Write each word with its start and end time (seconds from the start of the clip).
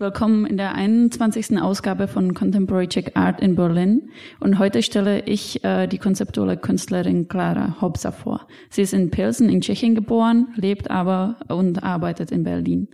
Willkommen 0.00 0.46
in 0.46 0.56
der 0.56 0.76
21. 0.76 1.60
Ausgabe 1.60 2.06
von 2.06 2.32
Contemporary 2.32 2.86
Czech 2.86 3.16
Art 3.16 3.40
in 3.40 3.56
Berlin. 3.56 4.10
Und 4.38 4.60
heute 4.60 4.80
stelle 4.84 5.24
ich 5.26 5.64
äh, 5.64 5.88
die 5.88 5.98
konzeptuelle 5.98 6.56
Künstlerin 6.56 7.26
Klara 7.26 7.80
Hobsa 7.80 8.12
vor. 8.12 8.46
Sie 8.70 8.82
ist 8.82 8.94
in 8.94 9.10
Pilsen 9.10 9.48
in 9.48 9.60
Tschechien 9.60 9.96
geboren, 9.96 10.54
lebt 10.54 10.88
aber 10.88 11.38
und 11.48 11.82
arbeitet 11.82 12.30
in 12.30 12.44
Berlin. 12.44 12.86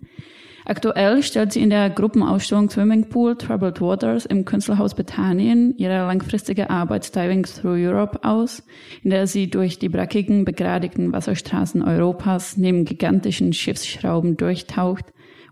Aktuell 0.65 1.23
stellt 1.23 1.53
sie 1.53 1.61
in 1.61 1.69
der 1.69 1.91
Gruppenausstellung 1.91 2.71
Swimming 2.71 3.11
Pool 3.11 3.37
Troubled 3.37 3.83
Waters 3.83 4.25
im 4.25 4.47
Künstlerhaus 4.47 4.95
Bethanien 4.95 5.75
ihre 5.77 6.07
langfristige 6.07 6.71
Arbeit 6.71 7.15
Diving 7.15 7.43
Through 7.43 7.85
Europe 7.87 8.21
aus, 8.23 8.63
in 9.03 9.11
der 9.11 9.27
sie 9.27 9.51
durch 9.51 9.79
die 9.79 9.91
brackigen, 9.91 10.47
begradigten 10.47 11.13
Wasserstraßen 11.13 11.83
Europas 11.83 12.57
neben 12.57 12.87
gigantischen 12.87 13.53
Schiffsschrauben 13.53 14.39
durchtaucht 14.39 15.05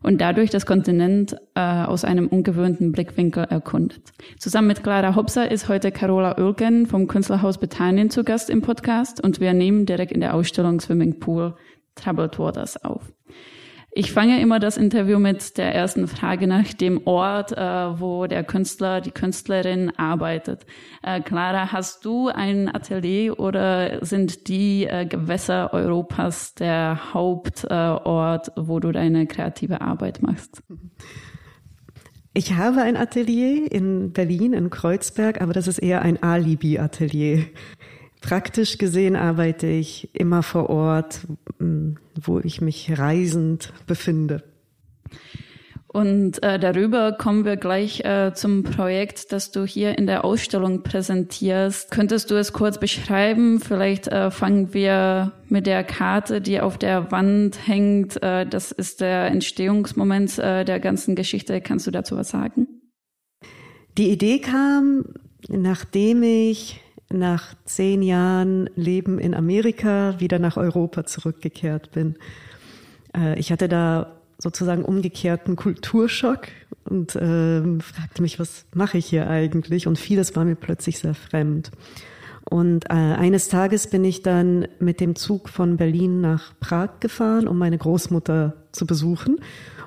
und 0.03 0.21
dadurch 0.21 0.51
das 0.51 0.67
Kontinent 0.67 1.37
äh, 1.55 1.61
aus 1.61 2.05
einem 2.05 2.29
ungewöhnten 2.29 2.93
Blickwinkel 2.93 3.45
erkundet. 3.45 4.13
Zusammen 4.39 4.69
mit 4.69 4.83
Clara 4.83 5.15
Hopser 5.15 5.51
ist 5.51 5.69
heute 5.69 5.93
Carola 5.93 6.39
Oelken 6.39 6.87
vom 6.87 7.07
Künstlerhaus 7.07 7.59
Bethanien 7.59 8.11
zu 8.11 8.25
Gast 8.25 8.51
im 8.51 8.63
Podcast 8.63 9.23
und 9.23 9.41
wir 9.41 9.53
nehmen 9.53 9.87
direkt 9.87 10.13
in 10.13 10.21
der 10.21 10.35
Ausstellung 10.35 10.81
Swimming 10.81 11.19
Pool 11.19 11.55
Troubled 11.95 12.39
Waters 12.39 12.83
auf. 12.85 13.13
Ich 13.95 14.11
fange 14.11 14.41
immer 14.41 14.59
das 14.59 14.79
Interview 14.79 15.19
mit 15.19 15.59
der 15.59 15.75
ersten 15.75 16.09
Frage 16.09 16.47
nach 16.47 16.73
dem 16.73 17.07
Ort, 17.07 17.53
äh, 17.53 17.61
wo 18.01 18.27
der 18.27 18.43
Künstler, 18.43 19.03
die 19.03 19.11
Künstlerin 19.11 19.93
arbeitet. 19.99 20.65
Äh, 21.03 21.21
Clara, 21.21 21.73
hast 21.73 22.03
du 22.07 22.29
ein 22.29 22.75
Atelier 22.75 23.39
oder 23.39 24.03
sind 24.03 24.49
die 24.49 24.87
äh, 24.87 25.05
Gewässer 25.05 25.75
Europas 25.75 26.55
der 26.55 27.13
Hauptort, 27.13 28.49
äh, 28.49 28.53
wo 28.57 28.81
du 28.81 28.93
deine 28.93 29.27
kreative 29.27 29.83
Arbeit 29.83 30.23
machst? 30.23 30.63
Ich 32.33 32.55
habe 32.55 32.81
ein 32.81 32.97
Atelier 32.97 33.71
in 33.71 34.15
Berlin, 34.15 34.55
in 34.55 34.71
Kreuzberg, 34.71 35.43
aber 35.43 35.53
das 35.53 35.69
ist 35.69 35.81
eher 35.81 36.01
ein 36.01 36.23
Alibi-Atelier. 36.23 37.45
Praktisch 38.23 38.79
gesehen 38.79 39.17
arbeite 39.17 39.67
ich 39.67 40.15
immer 40.15 40.43
vor 40.43 40.71
Ort, 40.71 41.27
wo 41.59 42.39
ich 42.39 42.61
mich 42.61 42.97
reisend 42.97 43.73
befinde. 43.87 44.45
Und 45.89 46.43
äh, 46.43 46.59
darüber 46.59 47.13
kommen 47.13 47.45
wir 47.45 47.57
gleich 47.57 48.03
äh, 48.05 48.33
zum 48.33 48.63
Projekt, 48.63 49.31
das 49.31 49.51
du 49.51 49.67
hier 49.67 49.99
in 49.99 50.07
der 50.07 50.25
Ausstellung 50.25 50.83
präsentierst. 50.83 51.91
Könntest 51.91 52.31
du 52.31 52.37
es 52.37 52.55
kurz 52.55 52.81
beschreiben? 52.81 53.61
Vielleicht 53.61 54.09
äh, 54.09 54.31
fangen 54.31 54.73
wir 54.73 55.33
mit 55.49 55.67
der 55.67 55.85
Karte, 55.85 56.41
die 56.41 56.61
auf 56.61 56.79
der 56.79 57.13
Wand 57.13 57.67
hängt. 57.67 58.23
Äh, 58.23 58.47
das 58.47 58.73
ist 58.73 59.03
der 59.03 59.27
Entstehungsmoment 59.27 60.39
äh, 60.39 60.65
der 60.65 60.81
ganzen 60.81 61.15
Geschichte. 61.15 61.61
Kannst 61.61 61.87
du 61.87 61.91
dazu 61.91 62.17
was 62.17 62.31
sagen? 62.31 62.69
Die 63.99 64.11
Idee 64.11 64.39
kam, 64.39 65.05
nachdem 65.49 66.23
ich 66.23 66.81
nach 67.13 67.55
zehn 67.65 68.03
Jahren 68.03 68.69
Leben 68.75 69.19
in 69.19 69.35
Amerika 69.35 70.19
wieder 70.19 70.39
nach 70.39 70.57
Europa 70.57 71.05
zurückgekehrt 71.05 71.93
bin. 71.93 72.17
Äh, 73.17 73.39
ich 73.39 73.53
hatte 73.53 73.69
da 73.69 74.13
sozusagen 74.39 74.85
umgekehrten 74.85 75.57
Kulturschock 75.57 76.49
und 76.85 77.15
äh, 77.15 77.63
fragte 77.81 78.23
mich, 78.23 78.41
was 78.41 78.67
mache 78.75 78.99
ich 78.99 79.07
hier 79.07 79.29
eigentlich? 79.29 79.87
Und 79.87 79.99
vieles 79.99 80.35
war 80.35 80.45
mir 80.45 80.57
plötzlich 80.57 80.99
sehr 80.99 81.15
fremd. 81.15 81.71
Und 82.51 82.91
äh, 82.91 82.95
eines 82.95 83.49
Tages 83.49 83.87
bin 83.87 84.05
ich 84.05 84.23
dann 84.23 84.67
mit 84.81 85.01
dem 85.01 85.15
Zug 85.15 85.49
von 85.49 85.77
Berlin 85.77 86.21
nach 86.21 86.53
Prag 86.59 87.01
gefahren, 87.01 87.47
um 87.47 87.57
meine 87.57 87.79
Großmutter 87.79 88.55
zu 88.73 88.87
besuchen. 88.87 89.39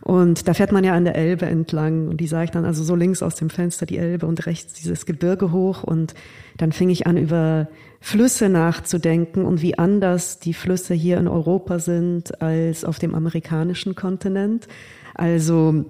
Und 0.02 0.48
da 0.48 0.54
fährt 0.54 0.72
man 0.72 0.84
ja 0.84 0.94
an 0.94 1.06
der 1.06 1.16
Elbe 1.16 1.48
entlang 1.48 2.08
und 2.10 2.18
die 2.18 2.28
sah 2.28 2.44
ich 2.44 2.52
dann 2.52 2.66
also 2.66 2.84
so 2.84 2.96
links 2.96 3.24
aus 3.24 3.36
dem 3.36 3.50
Fenster 3.50 3.86
die 3.86 3.98
Elbe 3.98 4.28
und 4.28 4.46
rechts 4.46 4.74
dieses 4.74 5.06
Gebirge 5.06 5.52
hoch 5.52 5.84
und 5.84 6.14
dann 6.58 6.72
fing 6.72 6.90
ich 6.90 7.08
an 7.08 7.18
über 7.18 7.68
Flüsse 8.02 8.50
nachzudenken 8.50 9.46
und 9.46 9.64
wie 9.64 9.80
anders 9.80 10.40
die 10.40 10.54
Flüsse 10.54 10.94
hier 10.94 11.18
in 11.18 11.28
Europa 11.28 11.80
sind 11.80 12.40
als 12.42 12.86
auf 12.86 13.00
dem 13.00 13.16
amerikanischen 13.16 13.96
Kontinent. 13.96 14.68
Also 15.16 15.86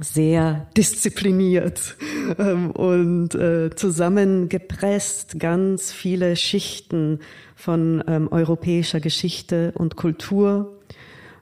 sehr 0.00 0.66
diszipliniert 0.76 1.96
ähm, 2.38 2.70
und 2.70 3.34
äh, 3.34 3.70
zusammengepresst 3.74 5.38
ganz 5.38 5.92
viele 5.92 6.36
Schichten 6.36 7.20
von 7.54 8.02
ähm, 8.06 8.28
europäischer 8.30 9.00
Geschichte 9.00 9.72
und 9.76 9.96
Kultur 9.96 10.79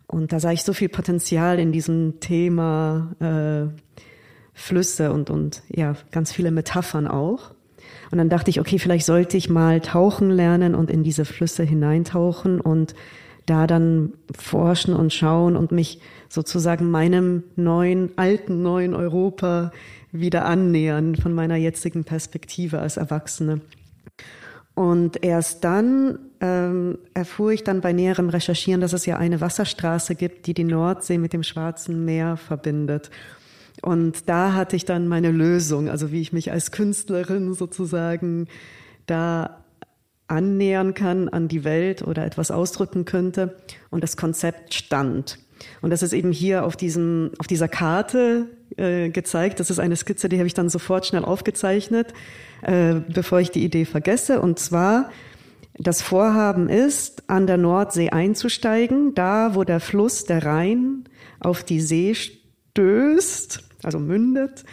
und 0.08 0.32
da 0.32 0.40
sah 0.40 0.52
ich 0.52 0.64
so 0.64 0.72
viel 0.72 0.88
Potenzial 0.88 1.58
in 1.58 1.70
diesem 1.70 2.18
Thema 2.18 3.14
äh, 3.20 3.68
Flüsse 4.54 5.12
und, 5.12 5.30
und 5.30 5.62
ja, 5.68 5.94
ganz 6.10 6.32
viele 6.32 6.50
Metaphern 6.50 7.06
auch. 7.06 7.54
Und 8.10 8.18
dann 8.18 8.30
dachte 8.30 8.50
ich, 8.50 8.58
okay, 8.58 8.78
vielleicht 8.78 9.04
sollte 9.04 9.36
ich 9.36 9.50
mal 9.50 9.80
tauchen 9.80 10.30
lernen 10.30 10.74
und 10.74 10.90
in 10.90 11.04
diese 11.04 11.26
Flüsse 11.26 11.62
hineintauchen 11.62 12.60
und 12.60 12.94
da 13.44 13.66
dann 13.66 14.14
forschen 14.36 14.94
und 14.94 15.12
schauen 15.12 15.56
und 15.56 15.72
mich 15.72 16.00
sozusagen 16.28 16.90
meinem 16.90 17.44
neuen, 17.56 18.10
alten, 18.16 18.62
neuen 18.62 18.94
Europa 18.94 19.72
wieder 20.10 20.46
annähern 20.46 21.16
von 21.16 21.34
meiner 21.34 21.56
jetzigen 21.56 22.04
Perspektive 22.04 22.78
als 22.78 22.96
Erwachsene. 22.96 23.60
Und 24.78 25.24
erst 25.24 25.64
dann 25.64 26.20
ähm, 26.40 26.98
erfuhr 27.12 27.50
ich 27.50 27.64
dann 27.64 27.80
bei 27.80 27.92
näherem 27.92 28.28
Recherchieren, 28.28 28.80
dass 28.80 28.92
es 28.92 29.06
ja 29.06 29.16
eine 29.16 29.40
Wasserstraße 29.40 30.14
gibt, 30.14 30.46
die 30.46 30.54
die 30.54 30.62
Nordsee 30.62 31.18
mit 31.18 31.32
dem 31.32 31.42
Schwarzen 31.42 32.04
Meer 32.04 32.36
verbindet. 32.36 33.10
Und 33.82 34.28
da 34.28 34.52
hatte 34.52 34.76
ich 34.76 34.84
dann 34.84 35.08
meine 35.08 35.32
Lösung, 35.32 35.88
also 35.88 36.12
wie 36.12 36.20
ich 36.20 36.32
mich 36.32 36.52
als 36.52 36.70
Künstlerin 36.70 37.54
sozusagen 37.54 38.46
da 39.06 39.64
annähern 40.28 40.94
kann 40.94 41.28
an 41.28 41.48
die 41.48 41.64
Welt 41.64 42.02
oder 42.02 42.24
etwas 42.24 42.52
ausdrücken 42.52 43.04
könnte. 43.04 43.56
Und 43.90 44.04
das 44.04 44.16
Konzept 44.16 44.74
stand. 44.74 45.40
Und 45.80 45.90
das 45.90 46.02
ist 46.02 46.12
eben 46.12 46.32
hier 46.32 46.64
auf 46.64 46.76
diesem, 46.76 47.30
auf 47.38 47.46
dieser 47.46 47.68
Karte 47.68 48.46
äh, 48.76 49.10
gezeigt. 49.10 49.60
Das 49.60 49.70
ist 49.70 49.78
eine 49.78 49.96
Skizze, 49.96 50.28
die 50.28 50.38
habe 50.38 50.46
ich 50.46 50.54
dann 50.54 50.68
sofort 50.68 51.06
schnell 51.06 51.24
aufgezeichnet, 51.24 52.12
äh, 52.62 52.96
bevor 53.12 53.40
ich 53.40 53.50
die 53.50 53.64
Idee 53.64 53.84
vergesse. 53.84 54.40
Und 54.40 54.58
zwar, 54.58 55.10
das 55.78 56.02
Vorhaben 56.02 56.68
ist, 56.68 57.28
an 57.28 57.46
der 57.46 57.56
Nordsee 57.56 58.10
einzusteigen, 58.10 59.14
da 59.14 59.54
wo 59.54 59.64
der 59.64 59.80
Fluss, 59.80 60.24
der 60.24 60.44
Rhein, 60.44 61.04
auf 61.40 61.62
die 61.64 61.80
See 61.80 62.14
stößt, 62.14 63.62
also 63.82 63.98
mündet, 63.98 64.64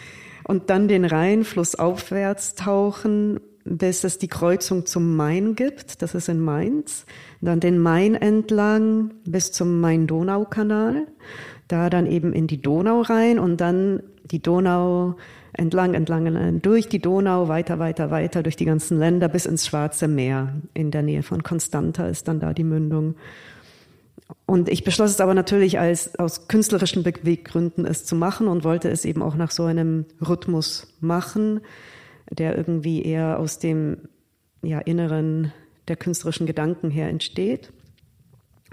und 0.43 0.69
dann 0.69 0.87
den 0.87 1.05
Rhein 1.05 1.43
flussaufwärts 1.43 2.55
tauchen, 2.55 3.39
bis 3.65 4.03
es 4.03 4.19
die 4.19 4.27
Kreuzung 4.27 4.85
zum 4.85 5.15
Main 5.15 5.55
gibt, 5.55 6.01
das 6.03 6.13
ist 6.13 6.29
in 6.29 6.39
Mainz, 6.39 7.05
dann 7.41 7.59
den 7.59 7.79
Main 7.79 8.13
entlang 8.13 9.11
bis 9.25 9.51
zum 9.51 9.81
Main-Donau-Kanal, 9.81 11.07
da 11.67 11.89
dann 11.89 12.05
eben 12.05 12.31
in 12.31 12.45
die 12.45 12.61
Donau 12.61 13.01
rein 13.01 13.39
und 13.39 13.59
dann 13.59 14.03
die 14.23 14.41
Donau 14.41 15.15
entlang, 15.53 15.95
entlang, 15.95 16.27
entlang, 16.27 16.61
durch 16.61 16.89
die 16.89 16.99
Donau, 16.99 17.47
weiter, 17.47 17.79
weiter, 17.79 18.11
weiter, 18.11 18.43
durch 18.43 18.55
die 18.55 18.65
ganzen 18.65 18.99
Länder 18.99 19.29
bis 19.29 19.47
ins 19.47 19.65
Schwarze 19.65 20.07
Meer. 20.07 20.53
In 20.75 20.91
der 20.91 21.01
Nähe 21.01 21.23
von 21.23 21.41
Constanta 21.41 22.07
ist 22.07 22.27
dann 22.27 22.39
da 22.39 22.53
die 22.53 22.63
Mündung. 22.63 23.15
Und 24.45 24.69
ich 24.69 24.83
beschloss 24.83 25.11
es 25.11 25.21
aber 25.21 25.33
natürlich 25.33 25.79
als 25.79 26.17
aus 26.19 26.47
künstlerischen 26.47 27.03
Beweggründen 27.03 27.85
es 27.85 28.05
zu 28.05 28.15
machen 28.15 28.47
und 28.47 28.63
wollte 28.63 28.89
es 28.89 29.05
eben 29.05 29.23
auch 29.23 29.35
nach 29.35 29.51
so 29.51 29.63
einem 29.63 30.05
Rhythmus 30.21 30.87
machen, 30.99 31.61
der 32.29 32.57
irgendwie 32.57 33.03
eher 33.03 33.39
aus 33.39 33.59
dem 33.59 33.97
ja, 34.63 34.79
Inneren 34.79 35.51
der 35.87 35.95
künstlerischen 35.95 36.47
Gedanken 36.47 36.89
her 36.89 37.09
entsteht. 37.09 37.71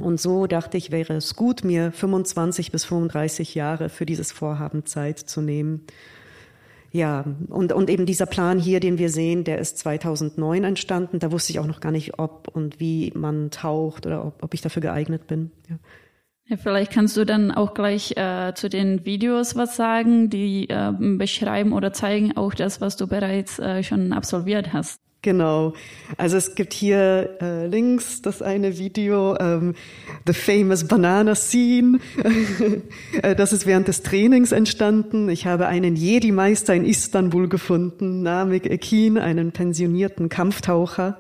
Und 0.00 0.20
so 0.20 0.46
dachte 0.46 0.78
ich, 0.78 0.90
wäre 0.90 1.14
es 1.14 1.36
gut, 1.36 1.64
mir 1.64 1.92
25 1.92 2.72
bis 2.72 2.84
35 2.84 3.54
Jahre 3.54 3.88
für 3.88 4.06
dieses 4.06 4.32
Vorhaben 4.32 4.86
Zeit 4.86 5.18
zu 5.18 5.42
nehmen. 5.42 5.82
Ja, 6.90 7.24
und, 7.48 7.72
und 7.72 7.88
eben 7.88 8.04
dieser 8.04 8.26
Plan 8.26 8.58
hier, 8.58 8.78
den 8.80 8.98
wir 8.98 9.08
sehen, 9.08 9.44
der 9.44 9.58
ist 9.58 9.78
2009 9.78 10.64
entstanden. 10.64 11.18
Da 11.18 11.32
wusste 11.32 11.52
ich 11.52 11.58
auch 11.58 11.66
noch 11.66 11.80
gar 11.80 11.92
nicht, 11.92 12.18
ob 12.18 12.48
und 12.48 12.80
wie 12.80 13.12
man 13.14 13.50
taucht 13.50 14.06
oder 14.06 14.24
ob, 14.26 14.42
ob 14.42 14.54
ich 14.54 14.60
dafür 14.60 14.82
geeignet 14.82 15.26
bin. 15.26 15.50
Ja. 15.68 15.76
Ja, 16.46 16.56
vielleicht 16.56 16.92
kannst 16.92 17.16
du 17.16 17.24
dann 17.24 17.50
auch 17.52 17.72
gleich 17.72 18.16
äh, 18.16 18.52
zu 18.54 18.68
den 18.68 19.06
Videos 19.06 19.56
was 19.56 19.76
sagen, 19.76 20.28
die 20.28 20.68
äh, 20.68 20.92
beschreiben 20.98 21.72
oder 21.72 21.92
zeigen 21.92 22.36
auch 22.36 22.54
das, 22.54 22.80
was 22.80 22.96
du 22.96 23.06
bereits 23.06 23.58
äh, 23.58 23.82
schon 23.82 24.12
absolviert 24.12 24.72
hast. 24.72 25.00
Genau. 25.22 25.72
Also 26.16 26.36
es 26.36 26.56
gibt 26.56 26.72
hier 26.72 27.38
äh, 27.40 27.68
links 27.68 28.22
das 28.22 28.42
eine 28.42 28.76
Video, 28.76 29.36
ähm, 29.38 29.74
The 30.26 30.32
Famous 30.32 30.86
Banana 30.86 31.34
Scene. 31.34 31.98
Äh, 33.22 33.36
das 33.36 33.52
ist 33.52 33.66
während 33.66 33.88
des 33.88 34.02
Trainings 34.02 34.52
entstanden. 34.52 35.28
Ich 35.28 35.46
habe 35.46 35.66
einen 35.66 35.96
Jedi-Meister 35.96 36.74
in 36.74 36.84
Istanbul 36.84 37.48
gefunden, 37.48 38.22
Namik 38.22 38.66
Ekin, 38.66 39.18
einen 39.18 39.52
pensionierten 39.52 40.28
Kampftaucher, 40.28 41.18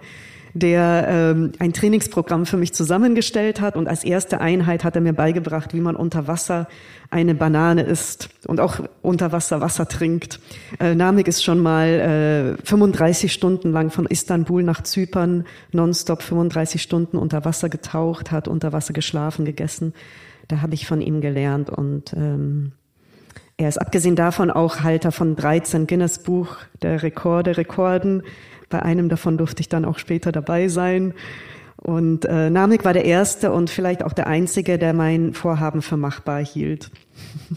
der 0.54 1.06
ähm, 1.08 1.52
ein 1.58 1.72
Trainingsprogramm 1.72 2.46
für 2.46 2.56
mich 2.56 2.72
zusammengestellt 2.72 3.60
hat. 3.60 3.76
Und 3.76 3.88
als 3.88 4.04
erste 4.04 4.40
Einheit 4.40 4.84
hat 4.84 4.96
er 4.96 5.02
mir 5.02 5.12
beigebracht, 5.12 5.74
wie 5.74 5.80
man 5.80 5.96
unter 5.96 6.26
Wasser 6.26 6.68
eine 7.10 7.34
Banane 7.34 7.82
isst 7.82 8.30
und 8.46 8.60
auch 8.60 8.80
unter 9.02 9.32
Wasser 9.32 9.60
Wasser 9.60 9.86
trinkt. 9.88 10.40
Äh, 10.80 10.94
Namik 10.94 11.28
ist 11.28 11.44
schon 11.44 11.60
mal 11.60 12.56
äh, 12.58 12.66
35 12.66 13.32
Stunden 13.32 13.72
lang 13.72 13.90
von 13.90 14.06
Istanbul 14.06 14.62
nach 14.62 14.82
Zypern 14.82 15.44
nonstop 15.72 16.22
35 16.22 16.82
Stunden 16.82 17.16
unter 17.16 17.44
Wasser 17.44 17.68
getaucht, 17.68 18.30
hat 18.30 18.48
unter 18.48 18.72
Wasser 18.72 18.92
geschlafen, 18.92 19.44
gegessen. 19.44 19.94
Da 20.48 20.60
habe 20.60 20.74
ich 20.74 20.86
von 20.86 21.00
ihm 21.00 21.20
gelernt 21.20 21.70
und 21.70 22.12
ähm, 22.14 22.72
er 23.56 23.68
ist 23.68 23.78
abgesehen 23.78 24.16
davon 24.16 24.50
auch 24.50 24.80
Halter 24.82 25.12
von 25.12 25.36
13 25.36 25.86
Guinness 25.86 26.18
Buch 26.18 26.56
der 26.82 27.02
Rekorde, 27.02 27.56
Rekorden. 27.56 28.22
Bei 28.72 28.82
einem 28.82 29.10
davon 29.10 29.36
durfte 29.36 29.60
ich 29.60 29.68
dann 29.68 29.84
auch 29.84 29.98
später 29.98 30.32
dabei 30.32 30.68
sein. 30.68 31.12
Und 31.76 32.24
äh, 32.24 32.48
Namik 32.48 32.84
war 32.86 32.94
der 32.94 33.04
erste 33.04 33.52
und 33.52 33.68
vielleicht 33.68 34.02
auch 34.02 34.14
der 34.14 34.28
einzige, 34.28 34.78
der 34.78 34.94
mein 34.94 35.34
Vorhaben 35.34 35.82
für 35.82 35.98
machbar 35.98 36.42
hielt. 36.42 36.90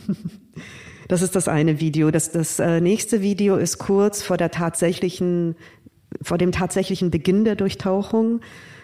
das 1.07 1.21
ist 1.21 1.37
das 1.37 1.47
eine 1.47 1.79
Video. 1.79 2.11
Das, 2.11 2.31
das 2.31 2.59
äh, 2.59 2.81
nächste 2.81 3.21
Video 3.21 3.55
ist 3.55 3.77
kurz 3.77 4.23
vor 4.23 4.35
der 4.35 4.51
tatsächlichen, 4.51 5.55
vor 6.21 6.37
dem 6.37 6.51
tatsächlichen 6.51 7.11
Beginn 7.11 7.45
der 7.45 7.55
Durchtauchung. 7.55 8.41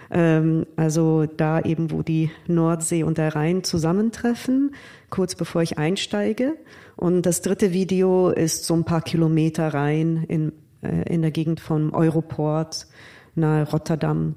Ähm, 0.10 0.68
also 0.78 1.26
da 1.26 1.60
eben, 1.60 1.92
wo 1.92 2.02
die 2.02 2.32
Nordsee 2.48 3.04
und 3.04 3.18
der 3.18 3.36
Rhein 3.36 3.66
zusammentreffen, 3.66 4.74
kurz 5.10 5.36
bevor 5.36 5.64
ich 5.64 5.78
einsteige. 5.78 6.54
Und 6.96 7.26
das 7.26 7.42
dritte 7.42 7.74
Video 7.74 8.30
ist 8.30 8.64
so 8.64 8.74
ein 8.74 8.86
paar 8.86 9.02
Kilometer 9.02 9.74
rein 9.74 10.24
in, 10.30 10.54
äh, 10.82 11.14
in 11.14 11.22
der 11.22 11.32
Gegend 11.32 11.60
vom 11.60 11.94
Europort 11.94 12.88
nahe 13.36 13.70
Rotterdam. 13.70 14.36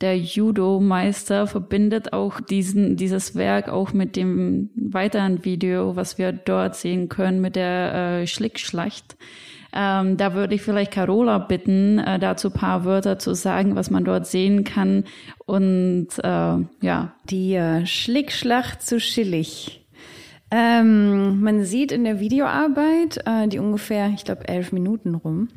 Der 0.00 0.18
Judo-Meister 0.18 1.46
verbindet 1.46 2.12
auch 2.12 2.40
diesen, 2.40 2.96
dieses 2.96 3.36
Werk 3.36 3.68
auch 3.68 3.92
mit 3.92 4.16
dem 4.16 4.70
weiteren 4.74 5.44
Video, 5.44 5.96
was 5.96 6.18
wir 6.18 6.32
dort 6.32 6.74
sehen 6.74 7.08
können, 7.08 7.40
mit 7.40 7.56
der 7.56 7.94
äh, 7.94 8.26
Schlickschlacht. 8.26 9.16
Ähm, 9.72 10.16
da 10.16 10.34
würde 10.34 10.54
ich 10.54 10.62
vielleicht 10.62 10.92
Carola 10.92 11.38
bitten, 11.38 11.98
äh, 11.98 12.18
dazu 12.18 12.50
paar 12.50 12.84
Wörter 12.84 13.18
zu 13.18 13.34
sagen, 13.34 13.76
was 13.76 13.90
man 13.90 14.04
dort 14.04 14.26
sehen 14.26 14.64
kann. 14.64 15.04
Und 15.46 16.08
äh, 16.22 16.56
ja. 16.80 17.14
Die 17.30 17.54
äh, 17.54 17.86
Schlickschlacht 17.86 18.82
zu 18.82 19.00
Schillig 19.00 19.83
ähm, 20.50 21.40
man 21.40 21.64
sieht 21.64 21.92
in 21.92 22.04
der 22.04 22.20
Videoarbeit, 22.20 23.20
äh, 23.26 23.48
die 23.48 23.58
ungefähr, 23.58 24.10
ich 24.14 24.24
glaube, 24.24 24.48
elf 24.48 24.72
Minuten 24.72 25.14
rum, 25.14 25.48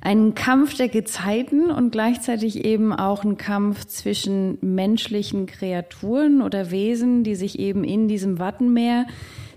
einen 0.00 0.34
Kampf 0.34 0.76
der 0.76 0.88
Gezeiten 0.88 1.70
und 1.70 1.90
gleichzeitig 1.90 2.64
eben 2.64 2.92
auch 2.92 3.24
einen 3.24 3.36
Kampf 3.36 3.84
zwischen 3.86 4.58
menschlichen 4.60 5.46
Kreaturen 5.46 6.42
oder 6.42 6.70
Wesen, 6.70 7.24
die 7.24 7.34
sich 7.34 7.58
eben 7.58 7.84
in 7.84 8.08
diesem 8.08 8.38
Wattenmeer 8.38 9.06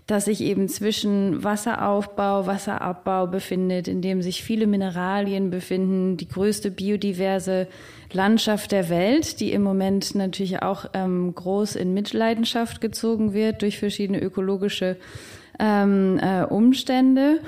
das 0.09 0.25
sich 0.25 0.41
eben 0.41 0.67
zwischen 0.67 1.43
Wasseraufbau, 1.43 2.47
Wasserabbau 2.47 3.27
befindet, 3.27 3.87
in 3.87 4.01
dem 4.01 4.21
sich 4.21 4.43
viele 4.43 4.65
Mineralien 4.65 5.51
befinden, 5.51 6.17
die 6.17 6.27
größte 6.27 6.71
biodiverse 6.71 7.67
Landschaft 8.11 8.71
der 8.71 8.89
Welt, 8.89 9.39
die 9.39 9.51
im 9.51 9.61
Moment 9.61 10.15
natürlich 10.15 10.63
auch 10.63 10.85
ähm, 10.93 11.33
groß 11.35 11.75
in 11.75 11.93
Mitleidenschaft 11.93 12.81
gezogen 12.81 13.33
wird 13.33 13.61
durch 13.61 13.77
verschiedene 13.77 14.19
ökologische 14.19 14.97
ähm, 15.59 16.19
äh, 16.19 16.43
Umstände. 16.43 17.41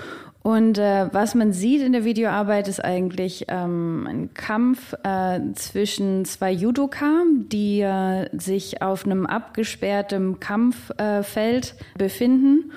Und 0.43 0.79
äh, 0.79 1.07
was 1.13 1.35
man 1.35 1.53
sieht 1.53 1.81
in 1.81 1.93
der 1.93 2.03
Videoarbeit 2.03 2.67
ist 2.67 2.83
eigentlich 2.83 3.45
ähm, 3.47 4.07
ein 4.09 4.33
Kampf 4.33 4.93
äh, 5.03 5.39
zwischen 5.53 6.25
zwei 6.25 6.51
Judoka, 6.51 7.23
die 7.51 7.81
äh, 7.81 8.27
sich 8.35 8.81
auf 8.81 9.05
einem 9.05 9.27
abgesperrtem 9.27 10.39
Kampffeld 10.39 11.75
äh, 11.77 11.97
befinden. 11.97 12.71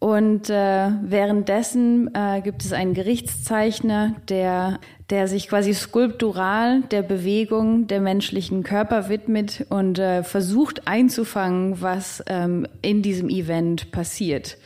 Und 0.00 0.50
äh, 0.50 0.90
währenddessen 1.02 2.10
äh, 2.14 2.42
gibt 2.42 2.62
es 2.62 2.72
einen 2.72 2.94
Gerichtszeichner, 2.94 4.16
der, 4.28 4.80
der 5.08 5.28
sich 5.28 5.48
quasi 5.48 5.72
skulptural 5.72 6.82
der 6.90 7.02
Bewegung 7.02 7.86
der 7.86 8.00
menschlichen 8.00 8.64
Körper 8.64 9.08
widmet 9.08 9.64
und 9.70 9.98
äh, 9.98 10.24
versucht 10.24 10.88
einzufangen, 10.88 11.80
was 11.80 12.22
ähm, 12.26 12.66
in 12.82 13.00
diesem 13.02 13.30
Event 13.30 13.92
passiert. 13.92 14.58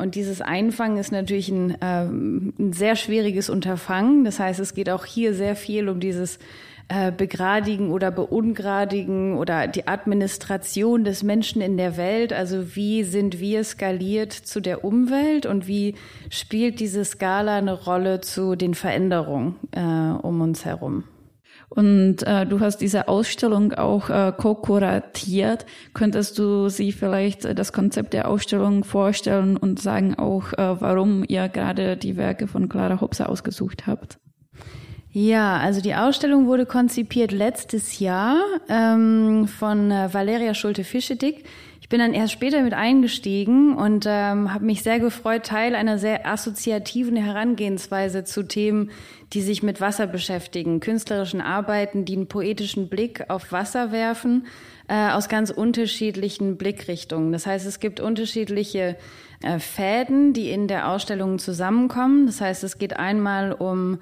Und 0.00 0.14
dieses 0.14 0.40
Einfangen 0.40 0.96
ist 0.96 1.12
natürlich 1.12 1.50
ein, 1.50 1.72
äh, 1.82 2.04
ein 2.04 2.72
sehr 2.72 2.96
schwieriges 2.96 3.50
Unterfangen. 3.50 4.24
Das 4.24 4.38
heißt, 4.38 4.58
es 4.58 4.72
geht 4.72 4.88
auch 4.88 5.04
hier 5.04 5.34
sehr 5.34 5.54
viel 5.54 5.90
um 5.90 6.00
dieses 6.00 6.38
äh, 6.88 7.12
Begradigen 7.12 7.90
oder 7.90 8.10
Beungradigen 8.10 9.36
oder 9.36 9.68
die 9.68 9.86
Administration 9.86 11.04
des 11.04 11.22
Menschen 11.22 11.60
in 11.60 11.76
der 11.76 11.98
Welt. 11.98 12.32
Also 12.32 12.74
wie 12.74 13.04
sind 13.04 13.40
wir 13.40 13.62
skaliert 13.62 14.32
zu 14.32 14.60
der 14.60 14.84
Umwelt 14.84 15.44
und 15.44 15.68
wie 15.68 15.94
spielt 16.30 16.80
diese 16.80 17.04
Skala 17.04 17.58
eine 17.58 17.74
Rolle 17.74 18.22
zu 18.22 18.56
den 18.56 18.74
Veränderungen 18.74 19.56
äh, 19.72 19.80
um 19.80 20.40
uns 20.40 20.64
herum? 20.64 21.04
Und 21.70 22.24
äh, 22.26 22.46
du 22.46 22.58
hast 22.58 22.78
diese 22.78 23.06
Ausstellung 23.06 23.72
auch 23.74 24.10
äh, 24.10 24.32
co-kuratiert. 24.36 25.66
Könntest 25.94 26.36
du 26.38 26.68
sie 26.68 26.90
vielleicht 26.90 27.44
äh, 27.44 27.54
das 27.54 27.72
Konzept 27.72 28.12
der 28.12 28.28
Ausstellung 28.28 28.82
vorstellen 28.82 29.56
und 29.56 29.78
sagen 29.78 30.16
auch, 30.16 30.52
äh, 30.52 30.80
warum 30.80 31.24
ihr 31.26 31.48
gerade 31.48 31.96
die 31.96 32.16
Werke 32.16 32.48
von 32.48 32.68
Clara 32.68 33.00
Hopser 33.00 33.28
ausgesucht 33.28 33.86
habt? 33.86 34.18
Ja, 35.12 35.56
also 35.56 35.80
die 35.80 35.94
Ausstellung 35.94 36.46
wurde 36.46 36.66
konzipiert 36.66 37.32
letztes 37.32 37.98
Jahr 37.98 38.36
ähm, 38.68 39.48
von 39.48 39.90
äh, 39.90 40.12
Valeria 40.14 40.54
Schulte-Fischedick 40.54 41.44
bin 41.90 41.98
dann 41.98 42.14
erst 42.14 42.32
später 42.32 42.62
mit 42.62 42.72
eingestiegen 42.72 43.76
und 43.76 44.06
ähm, 44.08 44.54
habe 44.54 44.64
mich 44.64 44.84
sehr 44.84 45.00
gefreut, 45.00 45.44
Teil 45.44 45.74
einer 45.74 45.98
sehr 45.98 46.24
assoziativen 46.24 47.16
Herangehensweise 47.16 48.22
zu 48.22 48.44
Themen, 48.44 48.90
die 49.32 49.42
sich 49.42 49.64
mit 49.64 49.80
Wasser 49.80 50.06
beschäftigen, 50.06 50.78
künstlerischen 50.78 51.40
Arbeiten, 51.40 52.04
die 52.04 52.14
einen 52.14 52.28
poetischen 52.28 52.88
Blick 52.88 53.28
auf 53.28 53.50
Wasser 53.50 53.90
werfen, 53.90 54.46
äh, 54.86 55.10
aus 55.10 55.28
ganz 55.28 55.50
unterschiedlichen 55.50 56.56
Blickrichtungen. 56.56 57.32
Das 57.32 57.46
heißt, 57.46 57.66
es 57.66 57.80
gibt 57.80 57.98
unterschiedliche 57.98 58.96
äh, 59.42 59.58
Fäden, 59.58 60.32
die 60.32 60.50
in 60.52 60.68
der 60.68 60.90
Ausstellung 60.90 61.40
zusammenkommen. 61.40 62.26
Das 62.26 62.40
heißt, 62.40 62.62
es 62.62 62.78
geht 62.78 62.96
einmal 62.96 63.50
um 63.52 63.98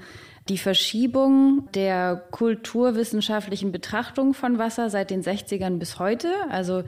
die 0.48 0.58
Verschiebung 0.58 1.68
der 1.74 2.16
kulturwissenschaftlichen 2.30 3.72
Betrachtung 3.72 4.34
von 4.34 4.58
Wasser 4.58 4.90
seit 4.90 5.10
den 5.10 5.22
60ern 5.22 5.78
bis 5.78 5.98
heute. 5.98 6.30
Also 6.50 6.84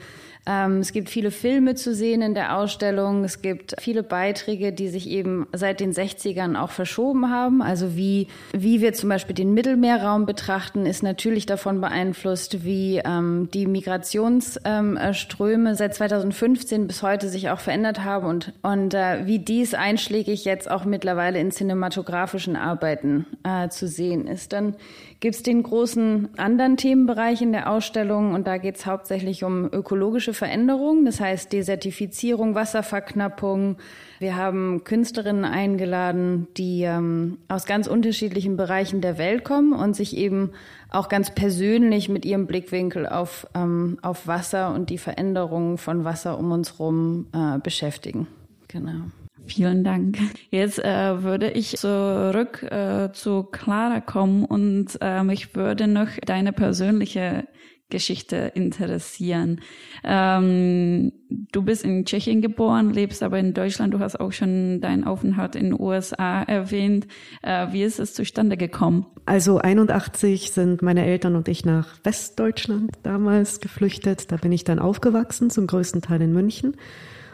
es 0.47 0.92
gibt 0.92 1.11
viele 1.11 1.30
Filme 1.30 1.75
zu 1.75 1.94
sehen 1.94 2.23
in 2.23 2.35
der 2.35 2.56
Ausstellung. 2.56 3.25
Es 3.25 3.42
gibt 3.42 3.75
viele 3.78 4.02
Beiträge, 4.02 4.73
die 4.73 4.88
sich 4.88 5.09
eben 5.09 5.47
seit 5.52 5.80
den 5.80 5.92
60ern 5.92 6.56
auch 6.56 6.70
verschoben 6.70 7.30
haben. 7.30 7.62
Also 7.62 7.97
wie, 7.97 8.28
wie 8.52 8.80
wir 8.80 8.92
zum 8.92 9.11
Beispiel 9.11 9.35
den 9.35 9.54
Mittelmeerraum 9.54 10.26
betrachten, 10.26 10.87
ist 10.87 11.02
natürlich 11.02 11.47
davon 11.47 11.80
beeinflusst, 11.80 12.64
wie 12.64 13.00
ähm, 13.04 13.49
die 13.52 13.66
Migrationsströme 13.66 15.70
ähm, 15.70 15.76
seit 15.76 15.94
2015 15.94 16.87
bis 16.87 17.02
heute 17.02 17.28
sich 17.28 17.50
auch 17.50 17.61
verändert 17.61 18.04
haben 18.04 18.26
und, 18.26 18.52
und 18.62 18.94
äh, 18.94 19.26
wie 19.26 19.38
dies 19.38 19.75
einschlägig 19.75 20.44
jetzt 20.44 20.70
auch 20.70 20.85
mittlerweile 20.85 21.38
in 21.38 21.50
cinematografischen 21.50 22.56
Arbeiten 22.56 23.26
äh, 23.44 23.68
zu 23.68 23.87
sehen 23.87 24.26
ist. 24.26 24.52
Dann 24.52 24.75
gibt 25.20 25.35
es 25.35 25.42
den 25.42 25.62
großen 25.62 26.30
anderen 26.38 26.76
Themenbereich 26.76 27.42
in 27.42 27.52
der 27.52 27.70
Ausstellung 27.70 28.32
und 28.32 28.47
da 28.47 28.56
geht 28.56 28.76
es 28.76 28.87
hauptsächlich 28.87 29.44
um 29.44 29.70
ökologische 29.70 30.29
Veränderungen, 30.32 31.04
das 31.04 31.20
heißt 31.20 31.52
Desertifizierung, 31.52 32.54
Wasserverknappung. 32.54 33.76
Wir 34.18 34.37
haben 34.37 34.84
Künstlerinnen 34.84 35.44
eingeladen, 35.44 36.49
die 36.56 36.82
ähm, 36.82 37.38
aus 37.49 37.66
ganz 37.66 37.87
unterschiedlichen 37.87 38.56
Bereichen 38.56 39.00
der 39.00 39.18
Welt 39.18 39.44
kommen 39.44 39.72
und 39.72 39.94
sich 39.96 40.16
eben 40.16 40.50
auch 40.90 41.08
ganz 41.08 41.34
persönlich 41.34 42.08
mit 42.08 42.25
ihrem 42.25 42.46
Blickwinkel 42.46 43.06
auf, 43.06 43.46
ähm, 43.54 43.99
auf 44.02 44.26
Wasser 44.26 44.75
und 44.75 44.90
die 44.90 44.99
Veränderungen 44.99 45.78
von 45.78 46.04
Wasser 46.04 46.38
um 46.38 46.52
uns 46.52 46.78
herum 46.78 47.26
äh, 47.32 47.58
beschäftigen. 47.58 48.26
Genau. 48.68 49.04
Vielen 49.46 49.82
Dank. 49.82 50.18
Jetzt 50.50 50.78
äh, 50.78 51.22
würde 51.22 51.50
ich 51.50 51.76
zurück 51.76 52.62
äh, 52.62 53.10
zu 53.12 53.42
Clara 53.44 54.00
kommen 54.00 54.44
und 54.44 54.99
äh, 55.00 55.25
mich 55.25 55.56
würde 55.56 55.88
noch 55.88 56.08
deine 56.25 56.52
persönliche 56.52 57.49
Geschichte 57.90 58.52
interessieren. 58.54 59.61
Ähm, 60.04 61.12
du 61.28 61.62
bist 61.62 61.85
in 61.85 62.04
Tschechien 62.04 62.40
geboren, 62.40 62.90
lebst 62.90 63.23
aber 63.23 63.38
in 63.38 63.54
Deutschland. 63.54 63.94
Du 63.94 63.99
hast 63.99 64.18
auch 64.18 64.32
schon 64.32 64.80
deinen 64.80 65.04
Aufenthalt 65.04 65.56
in 65.56 65.70
den 65.70 65.80
USA 65.80 66.42
erwähnt. 66.42 67.06
Äh, 67.42 67.68
wie 67.73 67.82
ist 67.82 68.00
es 68.00 68.14
zustande 68.14 68.56
gekommen? 68.56 69.06
Also 69.26 69.59
81 69.59 70.52
sind 70.52 70.82
meine 70.82 71.04
Eltern 71.04 71.37
und 71.37 71.49
ich 71.49 71.64
nach 71.64 71.99
Westdeutschland 72.04 72.92
damals 73.02 73.61
geflüchtet. 73.61 74.32
Da 74.32 74.37
bin 74.37 74.52
ich 74.52 74.64
dann 74.64 74.78
aufgewachsen, 74.78 75.50
zum 75.50 75.66
größten 75.66 76.02
Teil 76.02 76.23
in 76.23 76.32
München. 76.32 76.76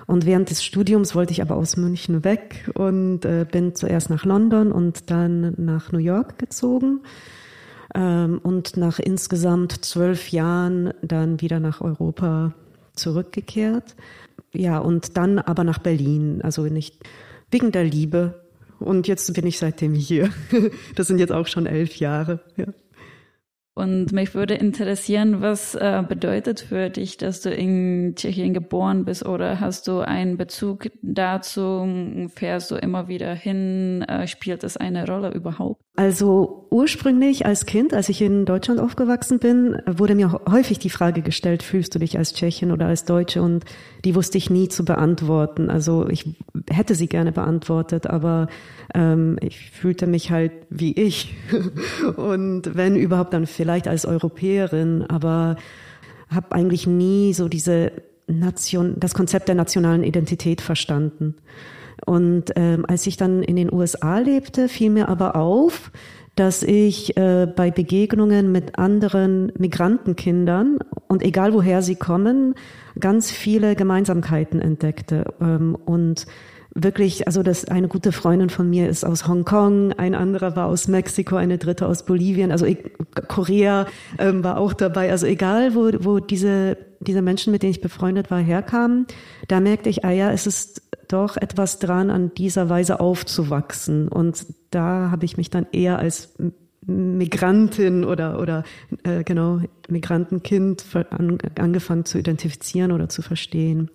Und 0.07 0.25
während 0.25 0.51
des 0.51 0.65
Studiums 0.65 1.15
wollte 1.15 1.33
ich 1.33 1.43
aber 1.43 1.57
aus 1.57 1.77
München 1.77 2.23
weg 2.25 2.71
und 2.75 3.25
äh, 3.25 3.45
bin 3.51 3.75
zuerst 3.75 4.09
nach 4.09 4.25
London 4.25 4.71
und 4.71 5.11
dann 5.11 5.55
nach 5.57 5.91
New 5.91 5.99
York 5.99 6.39
gezogen. 6.39 7.01
Ähm, 7.95 8.41
und 8.43 8.77
nach 8.77 8.99
insgesamt 8.99 9.85
zwölf 9.85 10.31
Jahren 10.31 10.93
dann 11.03 11.41
wieder 11.41 11.61
nach 11.61 11.81
Europa 11.81 12.53
zurückgekehrt. 12.95 13.95
Ja, 14.53 14.79
und 14.79 15.17
dann 15.17 15.39
aber 15.39 15.65
nach 15.65 15.79
Berlin, 15.79 16.41
also 16.43 16.63
nicht 16.65 16.97
wegen 17.51 17.73
der 17.73 17.85
Liebe. 17.85 18.43
Und 18.79 19.09
jetzt 19.09 19.33
bin 19.35 19.47
ich 19.47 19.59
seitdem 19.59 19.95
hier. 19.95 20.31
Das 20.95 21.07
sind 21.07 21.19
jetzt 21.19 21.33
auch 21.33 21.47
schon 21.47 21.67
elf 21.67 21.97
Jahre. 21.97 22.41
Ja. 22.57 22.67
Und 23.79 24.11
mich 24.11 24.35
würde 24.35 24.55
interessieren, 24.55 25.43
was 25.43 25.75
äh, 25.75 26.03
bedeutet 26.09 26.61
für 26.61 26.89
dich, 26.89 27.19
dass 27.19 27.43
du 27.43 27.51
in 27.51 28.15
Tschechien 28.17 28.55
geboren 28.55 29.05
bist 29.05 29.27
oder 29.27 29.61
hast 29.61 29.87
du 29.87 30.01
einen 30.01 30.39
Bezug 30.39 30.89
dazu? 31.03 31.87
Fährst 32.35 32.71
du 32.71 32.77
immer 32.77 33.07
wieder 33.09 33.35
hin? 33.35 34.01
Äh, 34.09 34.29
spielt 34.29 34.65
es 34.65 34.79
eine 34.79 35.07
Rolle 35.07 35.31
überhaupt? 35.35 35.83
Also 35.95 36.69
ursprünglich 36.71 37.45
als 37.45 37.67
Kind, 37.67 37.93
als 37.93 38.09
ich 38.09 38.23
in 38.23 38.47
Deutschland 38.47 38.81
aufgewachsen 38.81 39.41
bin, 39.41 39.77
wurde 39.87 40.15
mir 40.15 40.41
häufig 40.51 40.79
die 40.79 40.91
Frage 40.91 41.21
gestellt, 41.21 41.63
fühlst 41.63 41.95
du 41.95 41.99
dich 41.99 42.17
als 42.17 42.33
Tschechin 42.33 42.73
oder 42.73 42.87
als 42.87 43.05
Deutsche? 43.05 43.43
Und 43.43 43.67
die 44.07 44.15
wusste 44.15 44.39
ich 44.39 44.49
nie 44.49 44.69
zu 44.69 44.87
beantworten. 44.87 45.69
Also 45.69 46.09
ich 46.09 46.37
hätte 46.71 46.95
sie 46.95 47.09
gerne 47.09 47.33
beantwortet, 47.33 48.07
aber 48.07 48.49
ähm, 48.95 49.39
ich 49.43 49.71
fühlte 49.71 50.07
mich 50.07 50.31
halt 50.31 50.53
wie 50.71 50.93
ich. 50.93 51.35
Und 52.17 52.75
wenn 52.75 52.97
überhaupt, 52.97 53.33
dann 53.33 53.47
vielleicht 53.47 53.66
als 53.89 54.07
Europäerin, 54.07 55.05
aber 55.09 55.57
habe 56.29 56.53
eigentlich 56.53 56.87
nie 56.87 57.35
so 57.35 57.49
diese 57.49 57.93
Nation, 58.27 58.95
das 58.99 59.15
Konzept 59.15 59.49
der 59.49 59.55
nationalen 59.55 60.03
Identität 60.03 60.61
verstanden. 60.61 61.37
Und 62.05 62.53
ähm, 62.57 62.85
als 62.87 63.07
ich 63.07 63.17
dann 63.17 63.43
in 63.43 63.57
den 63.57 63.73
USA 63.73 64.19
lebte, 64.19 64.69
fiel 64.69 64.91
mir 64.91 65.09
aber 65.09 65.37
auf, 65.37 65.91
dass 66.35 66.63
ich 66.63 67.17
äh, 67.17 67.47
bei 67.47 67.71
Begegnungen 67.71 68.53
mit 68.53 68.79
anderen 68.79 69.53
Migrantenkindern 69.57 70.79
und 71.09 71.23
egal 71.23 71.55
woher 71.55 71.81
sie 71.81 71.97
kommen, 71.97 72.55
ganz 73.01 73.31
viele 73.31 73.75
Gemeinsamkeiten 73.75 74.61
entdeckte. 74.61 75.25
Ähm, 75.41 75.77
und 75.87 76.27
wirklich, 76.77 77.27
also 77.27 77.43
das 77.43 77.65
eine 77.65 77.89
gute 77.89 78.13
Freundin 78.13 78.51
von 78.51 78.69
mir 78.69 78.89
ist 78.89 79.05
aus 79.05 79.27
Hongkong, 79.27 79.93
ein 79.95 80.15
anderer 80.15 80.57
war 80.57 80.67
aus 80.67 80.89
Mexiko, 80.89 81.37
eine 81.37 81.59
dritte 81.59 81.87
aus 81.87 82.05
Bolivien, 82.05 82.53
also 82.53 82.67
Korea 83.29 83.87
ähm, 84.19 84.45
war 84.45 84.59
auch 84.59 84.75
dabei. 84.75 85.11
Also 85.11 85.27
egal, 85.27 85.75
wo, 85.75 85.91
wo 86.01 86.21
diese, 86.21 86.77
diese 87.01 87.23
Menschen, 87.23 87.53
mit 87.53 87.63
denen 87.63 87.73
ich 87.73 87.81
befreundet 87.81 88.31
war, 88.31 88.41
herkamen, 88.41 89.07
da 89.49 89.61
merkte 89.61 89.89
ich, 89.89 90.05
ah 90.05 90.11
ja, 90.11 90.31
es 90.31 90.47
ist 90.47 90.83
doch 91.09 91.37
etwas 91.37 91.79
dran, 91.79 92.11
an 92.11 92.33
dieser 92.35 92.69
Weise 92.69 93.01
aufzuwachsen. 93.01 94.09
Und 94.09 94.47
da 94.71 95.11
habe 95.11 95.25
ich 95.25 95.37
mich 95.37 95.51
dann 95.51 95.67
eher 95.73 95.99
als 95.99 96.35
Migrantin 96.87 98.05
oder 98.05 98.41
oder 98.41 98.63
äh, 99.03 99.25
genau 99.25 99.61
Migrantenkind 99.89 100.85
an, 101.11 101.39
angefangen 101.59 102.05
zu 102.05 102.19
identifizieren 102.19 102.93
oder 102.93 103.09
zu 103.09 103.23
verstehen. 103.23 103.91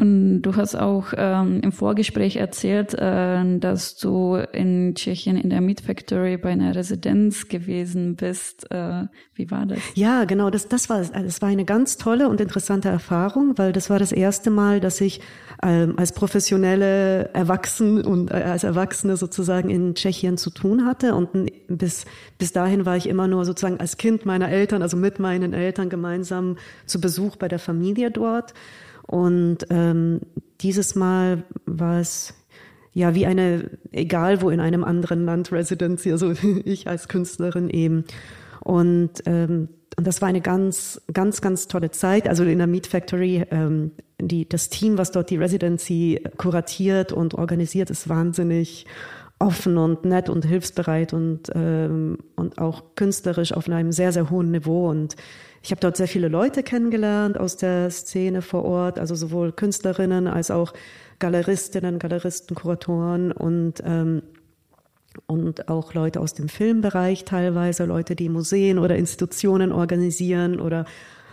Und 0.00 0.40
du 0.42 0.56
hast 0.56 0.76
auch 0.76 1.12
ähm, 1.14 1.60
im 1.62 1.72
Vorgespräch 1.72 2.36
erzählt, 2.36 2.94
äh, 2.94 3.58
dass 3.58 3.96
du 3.98 4.36
in 4.52 4.94
Tschechien 4.94 5.36
in 5.36 5.50
der 5.50 5.60
Meat 5.60 5.82
Factory 5.82 6.38
bei 6.38 6.50
einer 6.50 6.74
Residenz 6.74 7.48
gewesen 7.48 8.16
bist. 8.16 8.70
Äh, 8.70 9.04
wie 9.34 9.50
war 9.50 9.66
das? 9.66 9.78
Ja, 9.94 10.24
genau. 10.24 10.48
Das, 10.48 10.68
das 10.68 10.88
war, 10.88 11.02
das 11.02 11.42
war 11.42 11.50
eine 11.50 11.66
ganz 11.66 11.98
tolle 11.98 12.30
und 12.30 12.40
interessante 12.40 12.88
Erfahrung, 12.88 13.58
weil 13.58 13.72
das 13.72 13.90
war 13.90 13.98
das 13.98 14.10
erste 14.10 14.50
Mal, 14.50 14.80
dass 14.80 15.02
ich 15.02 15.20
ähm, 15.62 15.98
als 15.98 16.12
professionelle 16.12 17.28
Erwachsene 17.34 18.02
und 18.02 18.30
äh, 18.30 18.36
als 18.36 18.64
Erwachsene 18.64 19.18
sozusagen 19.18 19.68
in 19.68 19.94
Tschechien 19.94 20.38
zu 20.38 20.48
tun 20.48 20.86
hatte. 20.86 21.14
Und 21.14 21.28
bis, 21.68 22.06
bis 22.38 22.52
dahin 22.52 22.86
war 22.86 22.96
ich 22.96 23.06
immer 23.06 23.28
nur 23.28 23.44
sozusagen 23.44 23.78
als 23.78 23.98
Kind 23.98 24.24
meiner 24.24 24.48
Eltern, 24.48 24.80
also 24.80 24.96
mit 24.96 25.18
meinen 25.18 25.52
Eltern 25.52 25.90
gemeinsam 25.90 26.56
zu 26.86 27.02
Besuch 27.02 27.36
bei 27.36 27.48
der 27.48 27.58
Familie 27.58 28.10
dort. 28.10 28.54
Und 29.10 29.66
ähm, 29.70 30.20
dieses 30.60 30.94
Mal 30.94 31.42
war 31.66 31.98
es 31.98 32.32
ja 32.92 33.12
wie 33.16 33.26
eine, 33.26 33.68
egal 33.90 34.40
wo 34.40 34.50
in 34.50 34.60
einem 34.60 34.84
anderen 34.84 35.24
Land 35.24 35.50
Residency, 35.50 36.12
also 36.12 36.32
ich 36.64 36.86
als 36.86 37.08
Künstlerin 37.08 37.68
eben. 37.70 38.04
Und, 38.60 39.10
ähm, 39.26 39.68
und 39.96 40.06
das 40.06 40.22
war 40.22 40.28
eine 40.28 40.40
ganz, 40.40 41.02
ganz, 41.12 41.40
ganz 41.40 41.66
tolle 41.66 41.90
Zeit. 41.90 42.28
Also 42.28 42.44
in 42.44 42.58
der 42.58 42.68
Meat 42.68 42.86
Factory, 42.86 43.44
ähm, 43.50 43.90
die, 44.20 44.48
das 44.48 44.68
Team, 44.68 44.96
was 44.96 45.10
dort 45.10 45.30
die 45.30 45.38
Residency 45.38 46.22
kuratiert 46.36 47.12
und 47.12 47.34
organisiert, 47.34 47.90
ist 47.90 48.08
wahnsinnig 48.08 48.86
offen 49.40 49.78
und 49.78 50.04
nett 50.04 50.28
und 50.28 50.44
hilfsbereit 50.44 51.12
und, 51.12 51.50
ähm, 51.54 52.18
und 52.36 52.58
auch 52.58 52.94
künstlerisch 52.94 53.52
auf 53.52 53.68
einem 53.68 53.90
sehr, 53.90 54.12
sehr 54.12 54.30
hohen 54.30 54.50
Niveau. 54.50 54.88
Und 54.88 55.16
ich 55.62 55.70
habe 55.70 55.80
dort 55.80 55.96
sehr 55.96 56.08
viele 56.08 56.28
Leute 56.28 56.62
kennengelernt 56.62 57.40
aus 57.40 57.56
der 57.56 57.90
Szene 57.90 58.42
vor 58.42 58.64
Ort, 58.64 58.98
also 58.98 59.14
sowohl 59.14 59.52
Künstlerinnen 59.52 60.28
als 60.28 60.50
auch 60.50 60.74
Galeristinnen, 61.18 61.98
Galeristen, 61.98 62.54
Kuratoren 62.54 63.32
und 63.32 63.82
ähm, 63.84 64.22
und 65.26 65.68
auch 65.68 65.92
Leute 65.92 66.20
aus 66.20 66.34
dem 66.34 66.48
Filmbereich 66.48 67.24
teilweise, 67.24 67.84
Leute, 67.84 68.14
die 68.14 68.28
Museen 68.28 68.78
oder 68.78 68.94
Institutionen 68.94 69.72
organisieren 69.72 70.60
oder 70.60 70.84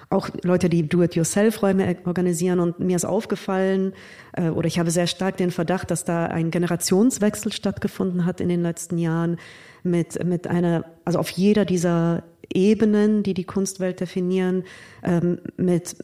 auch 0.10 0.30
Leute, 0.44 0.70
die 0.70 0.88
Do-it-yourself-Räume 0.88 1.98
organisieren. 2.06 2.60
Und 2.60 2.80
mir 2.80 2.96
ist 2.96 3.06
aufgefallen, 3.06 3.94
äh, 4.34 4.50
oder 4.50 4.68
ich 4.68 4.80
habe 4.80 4.92
sehr 4.92 5.08
stark 5.08 5.38
den 5.38 5.52
Verdacht, 5.52 5.92
dass 5.92 6.06
da 6.06 6.28
ein 6.28 6.52
Generationswechsel 6.52 7.52
stattgefunden 7.52 8.26
hat 8.26 8.40
in 8.40 8.50
den 8.50 8.62
letzten 8.62 8.98
Jahren 8.98 9.38
mit, 9.84 10.24
mit 10.24 10.48
einer, 10.48 10.86
also 11.06 11.20
auf 11.20 11.30
jeder 11.30 11.66
dieser 11.66 12.24
Ebenen, 12.54 13.24
die 13.24 13.34
die 13.34 13.44
Kunstwelt 13.44 14.00
definieren, 14.00 14.64
ähm, 15.04 15.40
mit, 15.58 15.98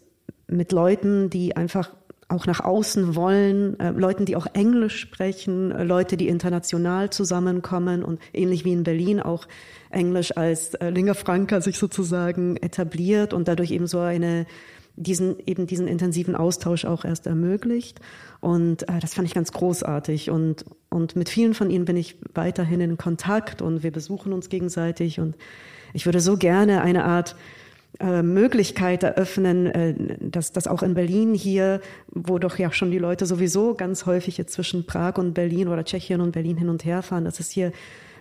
mit 0.48 0.72
Leuten, 0.72 1.30
die 1.30 1.56
einfach 1.56 1.92
auch 2.28 2.46
nach 2.46 2.60
außen 2.62 3.16
wollen, 3.16 3.80
äh, 3.80 3.92
Leuten, 3.92 4.26
die 4.26 4.36
auch 4.36 4.48
Englisch 4.54 5.00
sprechen, 5.00 5.72
äh, 5.72 5.84
Leute, 5.84 6.18
die 6.18 6.28
international 6.28 7.10
zusammenkommen 7.10 8.04
und 8.04 8.20
ähnlich 8.34 8.66
wie 8.66 8.74
in 8.74 8.84
Berlin 8.84 9.20
auch 9.20 9.48
Englisch 9.90 10.36
als 10.36 10.74
äh, 10.76 10.90
Lingua 10.90 11.14
Franca 11.14 11.62
sich 11.62 11.78
sozusagen 11.78 12.58
etabliert 12.58 13.34
und 13.34 13.48
dadurch 13.48 13.72
eben 13.72 13.88
so 13.88 14.00
eine 14.00 14.46
diesen 14.96 15.40
eben 15.48 15.66
diesen 15.66 15.88
intensiven 15.88 16.36
Austausch 16.36 16.86
auch 16.86 17.04
erst 17.04 17.26
ermöglicht. 17.26 18.00
Und 18.42 18.84
äh, 18.84 19.00
das 19.00 19.14
fand 19.14 19.28
ich 19.28 19.34
ganz 19.34 19.52
großartig. 19.52 20.30
Und 20.30 20.66
und 20.90 21.16
mit 21.16 21.30
vielen 21.30 21.54
von 21.54 21.70
ihnen 21.70 21.86
bin 21.86 21.98
ich 21.98 22.18
weiterhin 22.34 22.82
in 22.82 22.98
Kontakt 22.98 23.62
und 23.62 23.84
wir 23.84 23.92
besuchen 23.92 24.34
uns 24.34 24.50
gegenseitig. 24.50 25.20
Und 25.20 25.36
ich 25.94 26.06
würde 26.06 26.20
so 26.20 26.38
gerne 26.38 26.82
eine 26.82 27.06
Art 27.06 27.36
Möglichkeit 28.24 29.04
eröffnen, 29.04 29.68
äh, 29.68 29.94
dass 30.20 30.52
das 30.52 30.68
auch 30.68 30.84
in 30.84 30.94
Berlin 30.94 31.34
hier, 31.34 31.80
wo 32.08 32.40
doch 32.40 32.58
ja 32.58 32.72
schon 32.72 32.92
die 32.92 32.98
Leute 32.98 33.26
sowieso 33.26 33.76
ganz 33.76 34.06
häufig 34.06 34.38
jetzt 34.38 34.54
zwischen 34.54 34.86
Prag 34.86 35.18
und 35.18 35.34
Berlin 35.34 35.68
oder 35.68 35.86
Tschechien 35.86 36.22
und 36.22 36.32
Berlin 36.32 36.58
hin 36.58 36.70
und 36.70 36.86
her 36.86 37.04
fahren, 37.04 37.26
dass 37.26 37.40
es 37.40 37.52
hier 37.52 37.72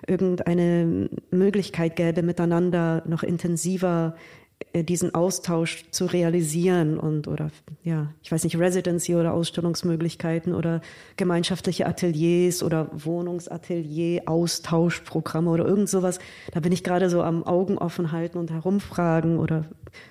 irgendeine 0.06 1.08
Möglichkeit 1.30 1.96
gäbe, 1.96 2.22
miteinander 2.22 3.02
noch 3.06 3.22
intensiver 3.22 4.14
äh, 4.16 4.41
diesen 4.74 5.14
Austausch 5.14 5.84
zu 5.90 6.06
realisieren 6.06 6.98
und 6.98 7.28
oder 7.28 7.50
ja, 7.84 8.12
ich 8.22 8.32
weiß 8.32 8.44
nicht, 8.44 8.58
Residency 8.58 9.14
oder 9.14 9.34
Ausstellungsmöglichkeiten 9.34 10.54
oder 10.54 10.80
gemeinschaftliche 11.16 11.86
Ateliers 11.86 12.62
oder 12.62 12.88
Wohnungsatelier, 12.92 14.22
Austauschprogramme 14.26 15.50
oder 15.50 15.66
irgend 15.66 15.88
sowas. 15.88 16.18
Da 16.52 16.60
bin 16.60 16.72
ich 16.72 16.84
gerade 16.84 17.10
so 17.10 17.22
am 17.22 17.44
Augen 17.44 17.78
offen 17.78 18.12
halten 18.12 18.38
und 18.38 18.50
herumfragen 18.50 19.38
oder 19.38 19.64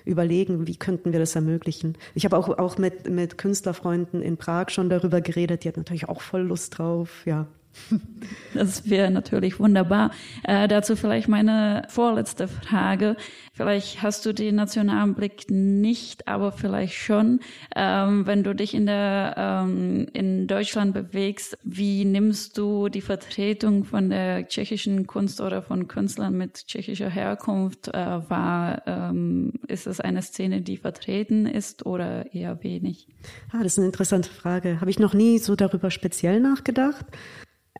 überlegen, 0.04 0.66
wie 0.66 0.76
könnten 0.76 1.12
wir 1.12 1.20
das 1.20 1.34
ermöglichen. 1.34 1.96
Ich 2.14 2.24
habe 2.24 2.36
auch, 2.36 2.48
auch 2.58 2.78
mit, 2.78 3.08
mit 3.08 3.38
Künstlerfreunden 3.38 4.22
in 4.22 4.36
Prag 4.36 4.70
schon 4.70 4.88
darüber 4.88 5.20
geredet, 5.20 5.64
die 5.64 5.68
hat 5.68 5.76
natürlich 5.76 6.08
auch 6.08 6.20
voll 6.20 6.42
Lust 6.42 6.78
drauf, 6.78 7.22
ja. 7.24 7.46
Das 8.54 8.88
wäre 8.88 9.10
natürlich 9.10 9.58
wunderbar. 9.58 10.10
Äh, 10.44 10.68
dazu 10.68 10.94
vielleicht 10.94 11.28
meine 11.28 11.84
vorletzte 11.88 12.48
Frage. 12.48 13.16
Vielleicht 13.54 14.02
hast 14.02 14.24
du 14.26 14.32
den 14.32 14.56
nationalen 14.56 15.14
Blick 15.14 15.50
nicht, 15.50 16.28
aber 16.28 16.52
vielleicht 16.52 16.94
schon. 16.94 17.40
Ähm, 17.74 18.26
wenn 18.26 18.42
du 18.42 18.54
dich 18.54 18.74
in 18.74 18.86
der 18.86 19.34
ähm, 19.36 20.06
in 20.12 20.46
Deutschland 20.46 20.94
bewegst, 20.94 21.56
wie 21.62 22.04
nimmst 22.04 22.58
du 22.58 22.88
die 22.88 23.00
Vertretung 23.00 23.84
von 23.84 24.10
der 24.10 24.46
tschechischen 24.48 25.06
Kunst 25.06 25.40
oder 25.40 25.62
von 25.62 25.88
Künstlern 25.88 26.36
mit 26.36 26.66
tschechischer 26.66 27.10
Herkunft 27.10 27.88
äh, 27.88 27.94
wahr? 27.94 28.82
Ähm, 28.86 29.54
ist 29.66 29.86
es 29.86 30.00
eine 30.00 30.22
Szene, 30.22 30.60
die 30.60 30.76
vertreten 30.76 31.46
ist 31.46 31.86
oder 31.86 32.32
eher 32.34 32.62
wenig? 32.62 33.08
Ah, 33.50 33.62
das 33.62 33.72
ist 33.72 33.78
eine 33.78 33.86
interessante 33.86 34.30
Frage. 34.30 34.80
Habe 34.80 34.90
ich 34.90 34.98
noch 34.98 35.14
nie 35.14 35.38
so 35.38 35.56
darüber 35.56 35.90
speziell 35.90 36.40
nachgedacht. 36.40 37.06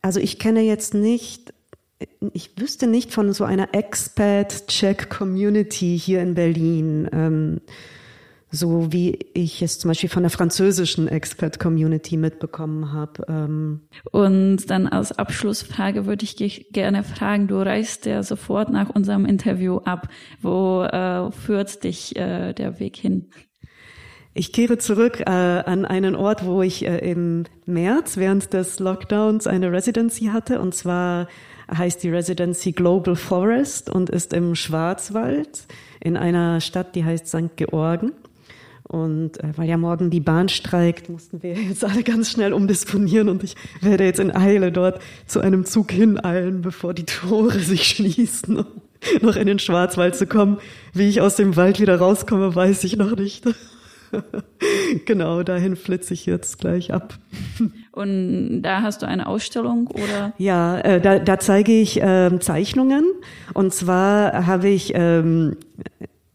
Also 0.03 0.19
ich 0.19 0.37
kenne 0.37 0.61
jetzt 0.61 0.93
nicht, 0.93 1.51
ich 2.33 2.51
wüsste 2.59 2.85
nicht 2.87 3.11
von 3.11 3.33
so 3.33 3.45
einer 3.45 3.73
Expat-Check-Community 3.73 5.97
hier 5.97 6.21
in 6.21 6.35
Berlin. 6.35 7.09
Ähm, 7.11 7.61
so 8.51 8.93
wie 8.93 9.17
ich 9.33 9.63
es 9.63 9.79
zum 9.79 9.89
Beispiel 9.89 10.09
von 10.09 10.21
der 10.21 10.29
französischen 10.29 11.07
Expat-Community 11.07 12.17
mitbekommen 12.17 12.93
habe. 12.93 13.25
Ähm. 13.27 13.81
Und 14.11 14.69
dann 14.69 14.87
als 14.87 15.11
Abschlussfrage 15.11 16.05
würde 16.05 16.23
ich 16.23 16.67
gerne 16.71 17.03
fragen, 17.03 17.47
du 17.47 17.65
reist 17.65 18.05
ja 18.05 18.21
sofort 18.21 18.69
nach 18.69 18.91
unserem 18.91 19.25
Interview 19.25 19.77
ab. 19.77 20.07
Wo 20.39 20.83
äh, 20.83 21.31
führt 21.31 21.83
dich 21.83 22.15
äh, 22.15 22.53
der 22.53 22.79
Weg 22.79 22.95
hin? 22.95 23.31
Ich 24.35 24.51
kehre 24.51 24.79
zurück 24.79 25.19
äh, 25.19 25.29
an 25.29 25.85
einen 25.85 26.15
Ort, 26.15 26.43
wo 26.43 26.63
ich 26.63 26.85
äh, 26.85 27.11
im 27.11 27.43
März 27.67 28.17
während 28.17 28.51
des 28.53 28.79
Lockdowns 28.79 29.45
eine 29.45 29.71
Residency 29.71 30.25
hatte. 30.25 30.59
Und 30.59 30.73
zwar 30.73 31.27
heißt 31.71 32.01
die 32.01 32.09
Residency 32.09 32.71
Global 32.71 33.15
Forest 33.15 33.91
und 33.91 34.09
ist 34.09 34.33
im 34.33 34.55
Schwarzwald 34.55 35.67
in 35.99 36.17
einer 36.17 36.61
Stadt, 36.61 36.95
die 36.95 37.05
heißt 37.05 37.27
St. 37.27 37.55
Georgen. 37.57 38.11
Und 38.81 39.39
äh, 39.39 39.55
weil 39.55 39.69
ja 39.69 39.77
morgen 39.77 40.09
die 40.09 40.19
Bahn 40.19 40.49
streikt, 40.49 41.09
mussten 41.09 41.43
wir 41.43 41.53
jetzt 41.53 41.85
alle 41.85 42.01
ganz 42.01 42.31
schnell 42.31 42.53
umdisponieren 42.53 43.29
und 43.29 43.43
ich 43.43 43.55
werde 43.81 44.03
jetzt 44.03 44.19
in 44.19 44.35
Eile 44.35 44.71
dort 44.71 44.99
zu 45.27 45.41
einem 45.41 45.63
Zug 45.63 45.91
hineilen, 45.91 46.61
bevor 46.61 46.95
die 46.95 47.05
Tore 47.05 47.59
sich 47.59 47.87
schließen, 47.87 48.57
um 48.57 48.65
noch 49.21 49.35
in 49.35 49.45
den 49.45 49.59
Schwarzwald 49.59 50.15
zu 50.15 50.25
kommen. 50.25 50.57
Wie 50.91 51.07
ich 51.07 51.21
aus 51.21 51.35
dem 51.35 51.55
Wald 51.55 51.79
wieder 51.79 51.97
rauskomme, 51.97 52.55
weiß 52.55 52.83
ich 52.83 52.97
noch 52.97 53.15
nicht. 53.15 53.45
genau, 55.05 55.43
dahin 55.43 55.75
flitze 55.75 56.13
ich 56.13 56.25
jetzt 56.25 56.59
gleich 56.59 56.93
ab. 56.93 57.15
Und 57.91 58.61
da 58.61 58.81
hast 58.81 59.01
du 59.01 59.07
eine 59.07 59.27
Ausstellung 59.27 59.87
oder? 59.87 60.33
Ja, 60.37 60.79
äh, 60.79 61.01
da, 61.01 61.19
da 61.19 61.39
zeige 61.39 61.71
ich 61.71 62.01
äh, 62.01 62.39
Zeichnungen. 62.39 63.05
Und 63.53 63.73
zwar 63.73 64.45
habe 64.45 64.69
ich 64.69 64.93
ähm, 64.95 65.57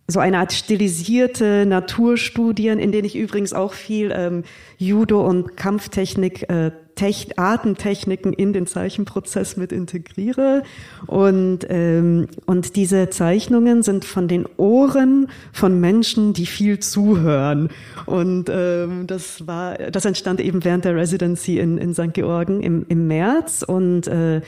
so 0.07 0.21
eine 0.21 0.39
Art 0.39 0.53
stilisierte 0.53 1.67
Naturstudien, 1.67 2.79
in 2.79 2.93
denen 2.93 3.05
ich 3.05 3.15
übrigens 3.15 3.53
auch 3.53 3.75
viel 3.75 4.11
ähm, 4.15 4.45
Judo 4.79 5.27
und 5.27 5.57
Kampftechnik, 5.57 6.49
äh, 6.49 6.71
Tech, 6.99 7.38
Artentechniken 7.38 8.33
in 8.33 8.52
den 8.52 8.67
Zeichenprozess 8.67 9.57
mit 9.57 9.71
integriere. 9.71 10.64
Und, 11.07 11.61
ähm, 11.69 12.26
und 12.45 12.75
diese 12.75 13.09
Zeichnungen 13.09 13.85
sind 13.85 14.05
von 14.05 14.26
den 14.26 14.47
Ohren 14.57 15.28
von 15.52 15.78
Menschen, 15.78 16.33
die 16.33 16.47
viel 16.47 16.81
zuhören. 16.81 17.69
Und 18.05 18.50
ähm, 18.50 19.07
das 19.07 19.47
war, 19.47 19.78
das 19.78 20.05
entstand 20.05 20.40
eben 20.40 20.64
während 20.64 20.85
der 20.85 20.97
Residency 20.97 21.61
in, 21.61 21.78
in 21.78 21.95
St. 21.95 22.12
Georgen 22.14 22.62
im, 22.62 22.85
im 22.88 23.07
März 23.07 23.62
und 23.62 24.09
äh, 24.09 24.40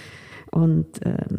und 0.53 0.87
ähm, 1.05 1.39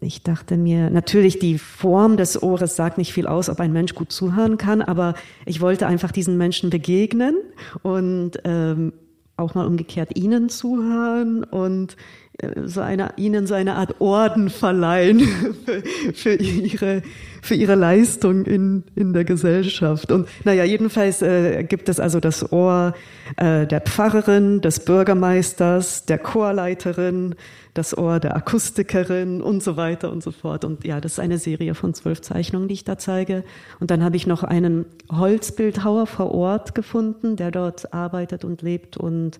ich 0.00 0.22
dachte 0.22 0.56
mir, 0.56 0.88
natürlich 0.88 1.38
die 1.38 1.58
Form 1.58 2.16
des 2.16 2.42
Ohres 2.42 2.74
sagt 2.74 2.96
nicht 2.96 3.12
viel 3.12 3.26
aus, 3.26 3.50
ob 3.50 3.60
ein 3.60 3.74
Mensch 3.74 3.94
gut 3.94 4.10
zuhören 4.10 4.56
kann, 4.56 4.80
aber 4.80 5.12
ich 5.44 5.60
wollte 5.60 5.86
einfach 5.86 6.10
diesen 6.10 6.38
Menschen 6.38 6.70
begegnen 6.70 7.36
und 7.82 8.38
ähm, 8.44 8.94
auch 9.36 9.54
mal 9.54 9.66
umgekehrt 9.66 10.16
ihnen 10.16 10.48
zuhören 10.48 11.44
und 11.44 11.96
äh, 12.38 12.66
so 12.66 12.80
eine, 12.80 13.12
ihnen 13.16 13.46
so 13.46 13.54
eine 13.54 13.74
Art 13.74 14.00
Orden 14.00 14.50
verleihen 14.50 15.20
für, 15.64 15.82
für, 16.12 16.34
ihre, 16.34 17.02
für 17.42 17.54
ihre 17.54 17.74
Leistung 17.74 18.44
in, 18.44 18.84
in 18.94 19.12
der 19.12 19.24
Gesellschaft. 19.24 20.12
Und 20.12 20.28
naja, 20.44 20.64
jedenfalls 20.64 21.22
äh, 21.22 21.64
gibt 21.64 21.88
es 21.88 22.00
also 22.00 22.20
das 22.20 22.52
Ohr 22.52 22.94
äh, 23.36 23.66
der 23.66 23.80
Pfarrerin, 23.80 24.60
des 24.60 24.80
Bürgermeisters, 24.80 26.04
der 26.06 26.18
Chorleiterin, 26.18 27.34
das 27.74 27.96
Ohr 27.96 28.20
der 28.20 28.36
Akustikerin 28.36 29.42
und 29.42 29.62
so 29.62 29.76
weiter 29.76 30.10
und 30.10 30.22
so 30.22 30.30
fort. 30.30 30.64
Und 30.64 30.84
ja, 30.84 31.00
das 31.00 31.12
ist 31.12 31.20
eine 31.20 31.38
Serie 31.38 31.74
von 31.74 31.94
zwölf 31.94 32.22
Zeichnungen, 32.22 32.68
die 32.68 32.74
ich 32.74 32.84
da 32.84 32.98
zeige. 32.98 33.44
Und 33.80 33.90
dann 33.90 34.02
habe 34.02 34.16
ich 34.16 34.26
noch 34.26 34.42
einen 34.42 34.86
Holzbildhauer 35.10 36.06
vor 36.06 36.32
Ort 36.32 36.74
gefunden, 36.74 37.36
der 37.36 37.50
dort 37.50 37.92
arbeitet 37.92 38.44
und 38.44 38.62
lebt 38.62 38.96
und 38.96 39.38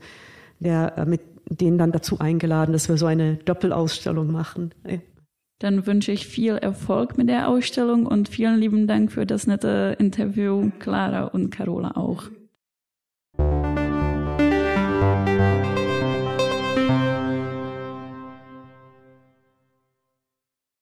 der 0.60 0.98
äh, 0.98 1.06
mit 1.06 1.20
denen 1.48 1.78
dann 1.78 1.92
dazu 1.92 2.18
eingeladen, 2.18 2.72
dass 2.72 2.88
wir 2.88 2.96
so 2.96 3.06
eine 3.06 3.36
Doppelausstellung 3.36 4.30
machen. 4.30 4.74
Dann 5.58 5.86
wünsche 5.86 6.12
ich 6.12 6.26
viel 6.26 6.56
Erfolg 6.56 7.16
mit 7.16 7.28
der 7.28 7.48
Ausstellung 7.48 8.06
und 8.06 8.28
vielen 8.28 8.58
lieben 8.60 8.86
Dank 8.86 9.10
für 9.12 9.24
das 9.24 9.46
nette 9.46 9.96
Interview, 9.98 10.70
Clara 10.78 11.24
und 11.24 11.50
Carola 11.50 11.92
auch. 11.96 12.24